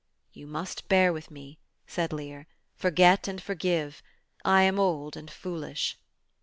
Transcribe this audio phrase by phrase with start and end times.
[0.33, 4.01] "You must bear with me," said Lear; "forget and forgive.
[4.43, 5.99] I am old and foolish."